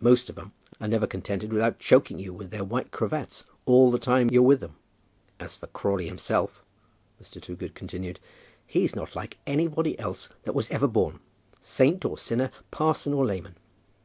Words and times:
Most 0.00 0.30
of 0.30 0.38
'em 0.38 0.52
are 0.80 0.86
never 0.86 1.08
contented 1.08 1.52
without 1.52 1.80
choking 1.80 2.20
you 2.20 2.32
with 2.32 2.50
their 2.52 2.62
white 2.62 2.92
cravats 2.92 3.44
all 3.66 3.90
the 3.90 3.98
time 3.98 4.30
you're 4.30 4.40
with 4.40 4.62
'em. 4.62 4.76
As 5.40 5.56
for 5.56 5.66
Crawley 5.66 6.06
himself," 6.06 6.62
Mr. 7.20 7.42
Toogood 7.42 7.74
continued, 7.74 8.20
"he's 8.64 8.94
not 8.94 9.16
like 9.16 9.38
anybody 9.44 9.98
else 9.98 10.28
that 10.44 10.54
ever 10.70 10.86
was 10.86 10.92
born, 10.92 11.18
saint 11.60 12.04
or 12.04 12.16
sinner, 12.16 12.52
parson 12.70 13.12
or 13.12 13.26
layman. 13.26 13.56